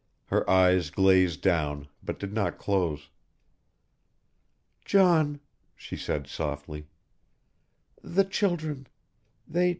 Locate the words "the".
8.03-8.23